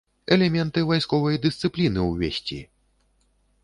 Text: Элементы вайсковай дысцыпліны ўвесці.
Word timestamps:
Элементы 0.35 0.79
вайсковай 0.93 1.37
дысцыпліны 1.45 2.09
ўвесці. 2.09 2.59